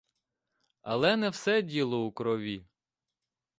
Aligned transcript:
Але 0.81 1.15
не 1.17 1.29
все 1.29 1.61
діло 1.61 2.05
у 2.05 2.11
крові. 2.11 2.65